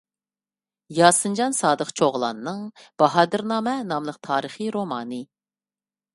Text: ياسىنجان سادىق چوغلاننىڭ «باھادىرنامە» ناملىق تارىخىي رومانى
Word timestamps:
ياسىنجان 0.99 1.55
سادىق 1.57 1.91
چوغلاننىڭ 2.01 2.65
«باھادىرنامە» 3.03 3.75
ناملىق 3.93 4.19
تارىخىي 4.31 4.75
رومانى 4.79 5.23